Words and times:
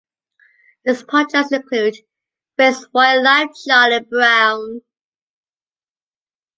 His 0.83 1.03
projects 1.03 1.51
include 1.51 1.93
"Race 2.57 2.87
for 2.91 3.03
your 3.03 3.21
life, 3.21 3.49
Charlie 3.67 3.99
Brown". 3.99 4.81